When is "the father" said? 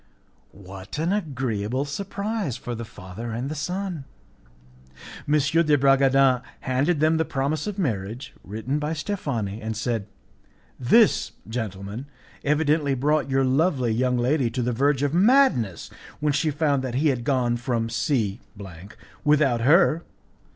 2.73-3.29